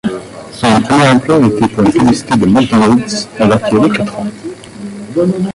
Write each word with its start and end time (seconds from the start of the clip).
Son 0.51 0.81
premier 0.81 1.09
emploi 1.09 1.37
était 1.45 1.67
pour 1.67 1.83
une 1.83 1.91
publicité 1.93 2.35
de 2.35 2.47
McDonald's 2.47 3.29
alors 3.37 3.61
qu'il 3.61 3.77
avait 3.77 3.89
quatre 3.99 4.17
ans. 4.19 4.25